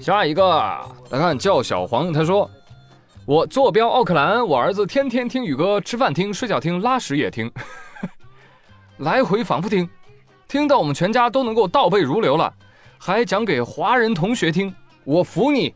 [0.00, 0.58] 下一个
[1.10, 2.50] 来看叫小黄，他说
[3.24, 7.50] ：“我坐标奥克兰，我儿子天天听宇哥吃饭听、睡觉听、拉屎也听，
[8.98, 9.88] 来回反复听，
[10.48, 12.52] 听到我们全家都能够倒背如流了，
[12.98, 14.74] 还讲给华人同学听，
[15.04, 15.72] 我服你。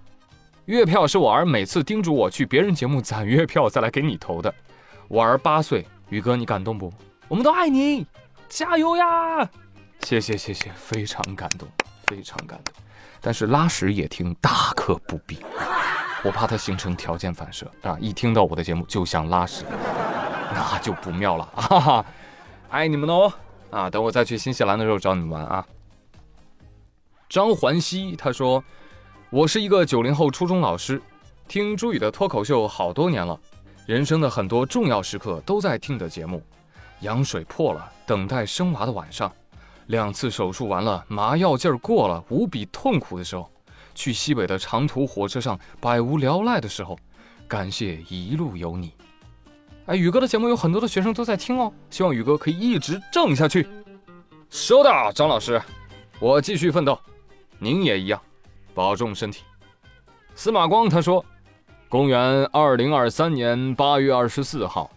[0.64, 4.52] 月票是我儿每次叮嘱我去别人节目攒月票再来给你投的。
[5.06, 6.92] 我儿八岁，宇哥你感动不？
[7.28, 8.04] 我们都爱你，
[8.48, 9.48] 加油呀！
[10.00, 11.68] 谢谢谢谢，非常感动，
[12.06, 12.74] 非常感动。”
[13.20, 15.38] 但是拉屎也听，大可不必。
[16.22, 17.96] 我怕它形成条件反射啊！
[18.00, 19.64] 一听到我的节目就想拉屎，
[20.52, 22.06] 那就不妙了 哈哈，
[22.68, 23.32] 爱你们哦！
[23.70, 25.64] 啊，等我再去新西兰的时候找你们玩啊。
[27.28, 28.62] 张环熙他说
[29.30, 31.00] ：“我是一个九零后初中老师，
[31.46, 33.38] 听朱宇的脱口秀好多年了，
[33.86, 36.42] 人生的很多重要时刻都在听你的节目。
[37.00, 39.30] 羊水破了，等待生娃的晚上。”
[39.86, 43.50] 两次手术完了，麻药劲儿过了，无比痛苦的时候，
[43.94, 46.98] 去西北的长途火车上百无聊赖的时候，
[47.46, 48.92] 感谢一路有你。
[49.86, 53.68] 哎，宇哥的节目有很多的学生都在听哦，希望宇哥可以一直挣下去。
[54.50, 55.62] 收到，张老师，
[56.18, 56.98] 我继续奋斗，
[57.58, 58.20] 您也一样，
[58.74, 59.44] 保重身体。
[60.34, 61.24] 司马光他说，
[61.88, 64.90] 公元二零二三年八月二十四号。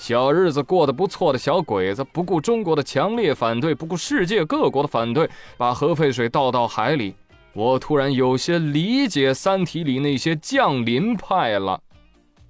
[0.00, 7.14] 小日子过得不错的小鬼子，不顾中国的强烈反对，不顾世界各国的反对，把核废水倒到海里。
[7.52, 11.78] 我突然有些理解《三体》里那些降临派了。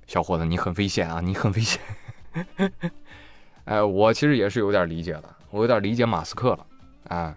[0.06, 1.20] 小伙子，你很危险啊！
[1.20, 1.82] 你很危险。
[3.66, 6.66] 哎，我其实也是有点理解的，我有点理解马斯克了。
[7.08, 7.36] 哎，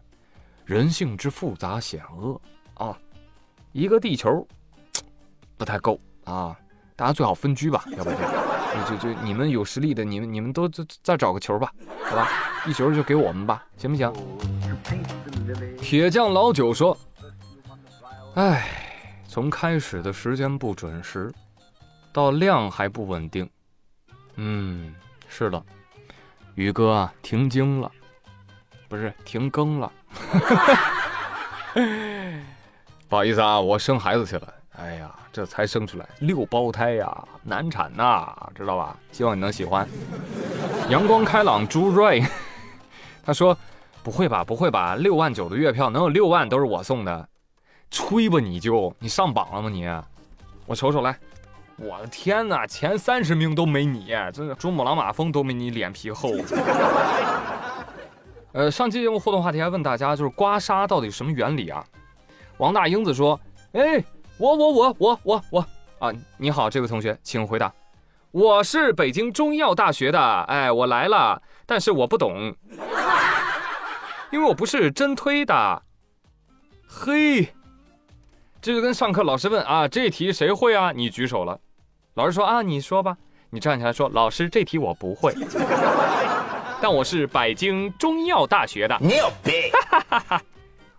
[0.63, 2.39] 人性之复杂险恶
[2.75, 2.95] 啊，
[3.71, 4.47] 一个地球
[5.57, 6.55] 不太够啊，
[6.95, 8.52] 大家最好分居吧，要不就。
[8.89, 11.71] 就就你们有实力的，你们你们都再再找个球吧，
[12.05, 12.27] 好吧，
[12.65, 14.11] 一球就给我们吧，行不行？
[15.79, 16.97] 铁匠老九说
[18.35, 18.67] ：“哎，
[19.27, 21.31] 从开始的时间不准时，
[22.11, 23.49] 到量还不稳定，
[24.35, 24.95] 嗯，
[25.27, 25.63] 是的，
[26.55, 27.91] 宇哥啊，停经了，
[28.87, 29.91] 不是停更了，
[33.07, 38.97] 不好意思啊，我生孩子去了。”哎呀，这才生出来六胞胎呀，难产呐，知道吧？
[39.13, 39.87] 希望你能喜欢。
[40.89, 42.21] 阳光开朗朱瑞，
[43.23, 43.57] 他说
[44.03, 47.29] ：“不会吧，不会吧，六万九的月票能有六万都是我送的？
[47.89, 49.87] 吹吧你就，你上榜了吗你？
[50.65, 51.17] 我瞅瞅来，
[51.77, 56.31] 我的天哪，前三十名都没你，真的，珠穆朗玛峰都没你脸皮厚。
[58.51, 61.81] 呃，上期节目互动话题还问大家，就是刮痧到底什么原理啊？
[62.57, 63.39] 王大英子说：
[63.71, 64.03] 哎。
[64.43, 65.65] 我我我我我我
[65.99, 66.11] 啊！
[66.35, 67.73] 你好，这位同学，请回答。
[68.31, 72.53] 我是北京中医药大学的，哎，我来了，但是我不懂，
[74.33, 75.81] 因为我不是真推的。
[76.85, 77.53] 嘿，
[78.61, 80.91] 这就跟上课老师问啊，这题谁会啊？
[80.91, 81.57] 你举手了，
[82.15, 83.15] 老师说啊，你说吧，
[83.49, 85.33] 你站起来说，老师，这题我不会，
[86.83, 88.97] 但我是北京中医药大学的。
[88.99, 89.71] 牛逼！
[89.89, 90.41] 哈哈哈。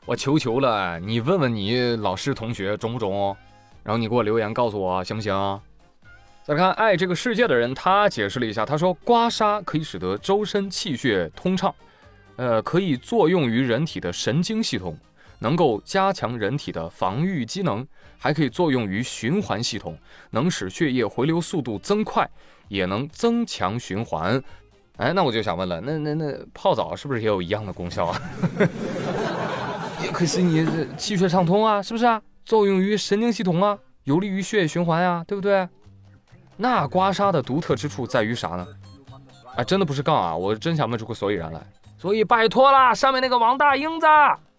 [0.06, 3.34] 我求求了，你问问你老师同学中不中，
[3.82, 5.60] 然后你给我留言告诉我行不行？
[6.42, 11.74] 再看爱这个世界的人，他解释了一下，他说刮痧可以使得周身气血通畅，
[12.36, 14.94] 呃，可以作用于人体的神经系统，
[15.38, 17.86] 能够加强人体的防御机能，
[18.18, 19.96] 还可以作用于循环系统，
[20.32, 22.28] 能使血液回流速度增快，
[22.68, 24.42] 也能增强循环。
[24.98, 28.20] 哎，那我就想问了，那那那泡澡是不是也有一样的功效啊？
[30.12, 30.66] 可是你
[30.96, 32.20] 气血畅通啊，是不是啊？
[32.44, 35.68] 作用于神经系统啊，有利于血液循环呀，对不对？
[36.56, 38.66] 那刮痧的独特之处在于啥呢？
[39.56, 41.60] 哎，真的不是杠啊，我真想问出个所以然来。
[41.98, 44.06] 所以拜托啦，上面那个王大英子，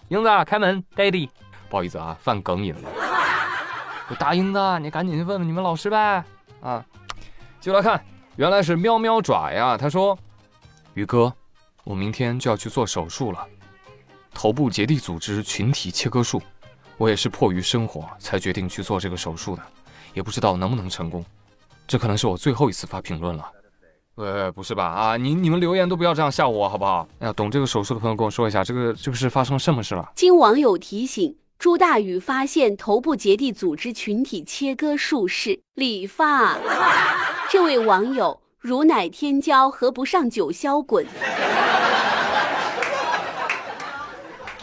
[0.08, 1.30] 英子开门，Daddy，
[1.70, 2.90] 不好意思啊，犯梗瘾了。
[4.18, 6.24] 大英子，你赶紧去问问你们老师呗。
[6.62, 6.84] 啊，
[7.62, 8.04] 就来看，
[8.36, 9.78] 原来是喵喵爪呀。
[9.78, 10.18] 他说，
[10.96, 11.32] 宇哥，
[11.84, 13.46] 我明天就要去做手术了。
[14.36, 16.42] 头部结缔组织群体切割术，
[16.98, 19.64] 我也是迫于生活才决定去做这个手术的，
[20.14, 21.26] 也不知道能不能成功。
[21.88, 23.50] 这可能是我最后一次发评论了。
[24.16, 24.86] 呃，不是吧？
[24.86, 27.08] 啊，你你们留言都不要这样吓我好不好？
[27.20, 30.12] 哎呀，懂这个手术的朋友跟我说一下，这个这个是发生什么事了？
[30.16, 36.58] 经网友提醒，朱大宇发现头部结缔组织群体切割术是理发。
[37.50, 41.06] 这位网友如乃天骄，何不上九霄滚？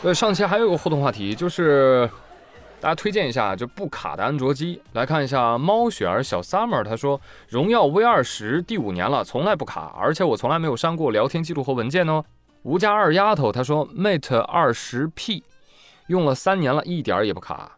[0.02, 2.10] 对，上期还有个互动话题，就是
[2.80, 4.82] 大家推荐一下就不卡的安卓机。
[4.94, 12.24] 来看一下猫雪儿小 summer，他说荣耀 V 二十第五年了，从来不卡，而且我从来没有删过聊天记录和文件哦。
[12.64, 15.44] 吴家二丫头他说 Mate 二十 P，
[16.08, 17.70] 用了三年了，一点儿也不卡。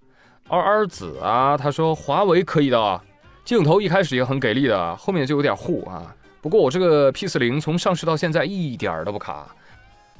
[0.48, 3.00] 二二子啊，他说华为可以的，
[3.44, 6.16] 镜头一开始也很给力的，后面就有点糊啊。
[6.40, 9.54] 不过我这个 P 四零从上市到现在一点儿都不卡。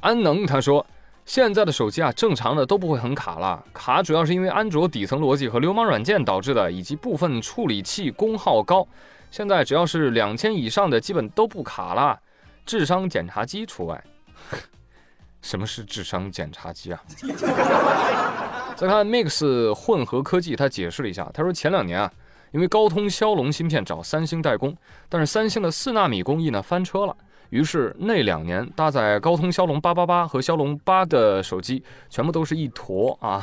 [0.01, 0.85] 安能他说。
[1.25, 8.87] 现在的手机啊，正常的都不会很卡了，卡主要是因为安卓底层逻辑和流氓软件导致的，以及部分处理器功耗高。
[9.31, 12.17] 现在只要是两千以上的，基本都不卡了，
[12.65, 14.01] 智商检查机除外。
[15.41, 17.03] 什么是智商检查机啊？
[18.77, 22.11] 再看 Mix 混合科技，他解释了一下，他说前两年啊，
[22.51, 24.77] 因为高通骁龙芯片找三星代工，
[25.09, 27.17] 但是三星的四纳米工艺呢翻车了。
[27.55, 33.41] 于是那两年搭载高通骁龙八八八和骁龙八的手机，全部都是一坨啊，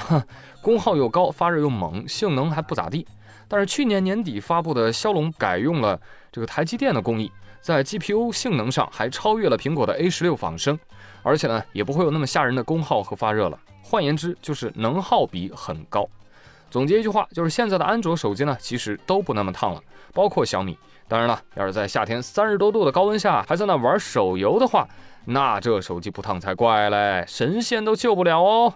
[0.61, 3.07] 功耗又高，发热又猛，性能还不咋地。
[3.49, 5.99] 但是去年年底发布的骁龙改用了
[6.31, 7.33] 这个台积电的工艺，
[7.63, 10.79] 在 GPU 性能上还超越了苹果的 A 十六仿生，
[11.23, 13.59] 而且呢也不会有那么吓人的功耗和发热了。
[13.83, 16.07] 换言之，就是能耗比很高。
[16.73, 19.83] 总结一句话，就是现在的安卓手机呢，其实都不那么烫了，
[20.15, 20.79] 包括小米。
[21.07, 24.89] 当然了，要是在夏天三十多度的高温下还在那玩手游的话，
[25.27, 28.73] 那这手机不烫才怪嘞，神仙都救不了哦。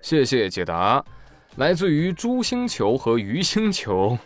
[0.00, 1.04] 谢谢解答，
[1.56, 4.16] 来自于猪星球和鱼星球。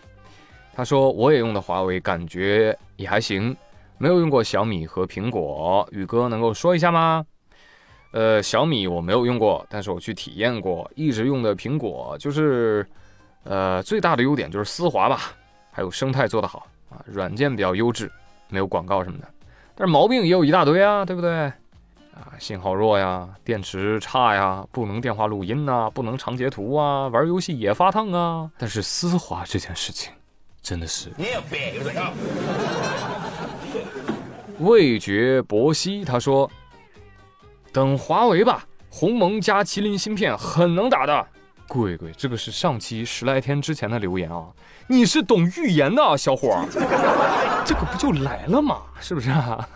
[0.72, 3.56] 他说我也用的华为，感觉也还行，
[3.98, 5.84] 没有用过小米和苹果。
[5.90, 7.26] 宇哥能够说一下吗？
[8.12, 12.86] 呃，小米我没有用过，但是我去体验过，一直用的苹果就是，
[13.44, 15.20] 呃，最大的优点就是丝滑吧，
[15.70, 16.66] 还有生态做得好。
[16.90, 18.10] 啊，软件比较优质，
[18.48, 19.28] 没有广告什么的，
[19.74, 21.52] 但是毛病也有一大堆啊，对不对？
[22.14, 28.50] 啊，信号弱呀，电池差呀，不能电话录音呐，不能长截图啊，玩游戏也发烫啊。
[28.56, 30.10] 但是丝滑这件事情，
[30.62, 31.10] 真的是。
[34.58, 36.50] 味觉薄熙他说
[37.72, 41.26] ：“等华为吧，鸿蒙加麒麟芯片很能打的。”
[41.68, 44.46] 贵贵，这个是上期十来天之前的留言啊！
[44.86, 46.64] 你是懂预言的啊小伙儿，
[47.66, 48.82] 这个不就来了吗？
[49.00, 49.68] 是不是啊？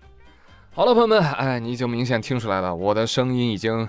[0.72, 3.86] 好了，朋友们，哎，你就明显听出来了，我的声音已经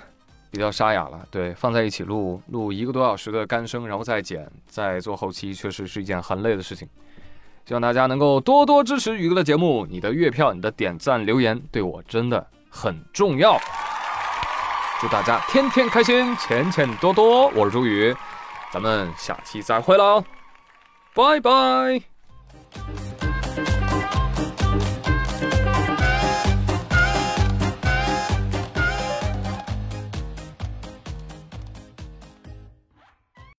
[0.51, 1.25] 比较沙哑了。
[1.31, 6.85] 对，放在一起录录一个多小时的干声，然后再剪，再做后期，确实是一件很累的事情。
[7.65, 13.59] 希望大家能够多多支持宇哥的节目，你的月票、你的点赞、留言对我真的很重要。
[14.99, 17.47] 祝大家天天开心，钱钱多多。
[17.49, 18.15] 我是朱宇，
[18.71, 20.23] 咱们下期再会喽，
[21.13, 22.16] 拜拜。